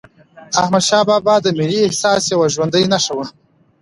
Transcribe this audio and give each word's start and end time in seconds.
احمدشاه 0.61 1.03
بابا 1.09 1.35
د 1.41 1.47
ملي 1.59 1.79
احساس 1.83 2.21
یوه 2.33 2.47
ژوندي 2.53 2.83
نښه 2.91 3.13
وه. 3.17 3.25